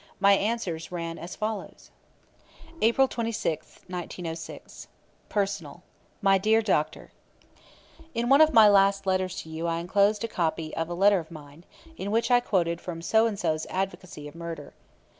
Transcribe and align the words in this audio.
My 0.19 0.31
answers 0.33 0.91
ran 0.91 1.19
as 1.19 1.35
follows: 1.35 1.91
April 2.81 3.07
26, 3.07 3.81
1906. 3.85 4.87
"Personal. 5.29 5.83
My 6.23 6.39
dear 6.39 6.63
Doctor: 6.63 7.11
"In 8.15 8.27
one 8.27 8.41
of 8.41 8.51
my 8.51 8.67
last 8.67 9.05
letters 9.05 9.35
to 9.43 9.49
you 9.49 9.67
I 9.67 9.77
enclosed 9.77 10.23
you 10.23 10.27
a 10.27 10.31
copy 10.33 10.75
of 10.75 10.89
a 10.89 10.95
letter 10.95 11.19
of 11.19 11.29
mine, 11.29 11.65
in 11.97 12.09
which 12.09 12.31
I 12.31 12.39
quoted 12.39 12.81
from 12.81 13.03
[So 13.03 13.27
and 13.27 13.37
so's] 13.37 13.67
advocacy 13.69 14.27
of 14.27 14.33
murder. 14.33 14.73